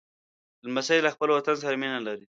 [0.65, 2.25] لمسی له خپل وطن سره مینه لري.